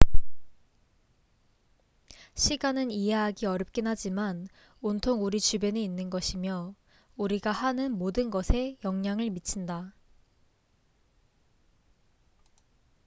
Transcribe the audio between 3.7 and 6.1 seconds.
하지만 온통 우리 주변에 있는